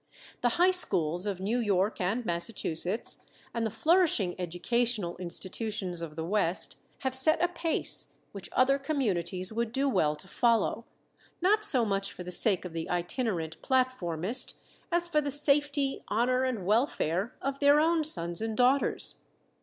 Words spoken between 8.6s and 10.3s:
communities would do well to